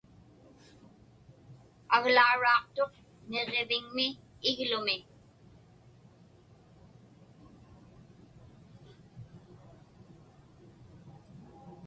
[1.95, 2.93] Aglauraaqtuq
[3.29, 4.07] niġġiviŋmi
[4.49, 4.97] iglumi.